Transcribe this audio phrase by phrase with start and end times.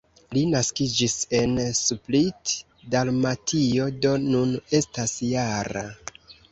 [0.35, 2.55] Li naskiĝis en Split,
[2.97, 5.91] Dalmatio, do nun estas -jara.